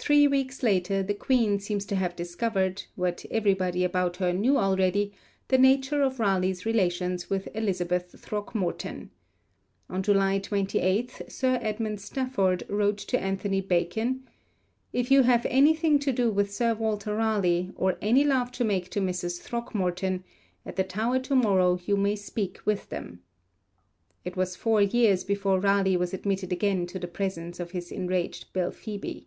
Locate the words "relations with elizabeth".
6.64-8.14